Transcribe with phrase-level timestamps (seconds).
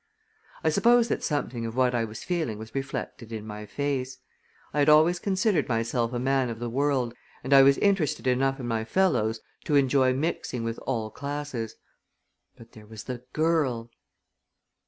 [0.63, 4.17] I suppose that something of what I was feeling was reflected in my face.
[4.73, 8.59] I had always considered myself a man of the world and I was interested enough
[8.59, 11.75] in my fellows to enjoy mixing with all classes.
[12.57, 13.91] But there was the girl!